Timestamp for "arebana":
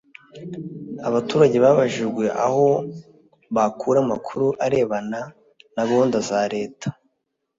4.65-5.19